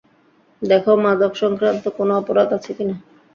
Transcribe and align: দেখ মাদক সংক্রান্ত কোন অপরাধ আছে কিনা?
দেখ 0.61 0.85
মাদক 1.03 1.33
সংক্রান্ত 1.35 1.83
কোন 1.97 2.09
অপরাধ 2.19 2.49
আছে 2.57 2.71
কিনা? 2.77 2.95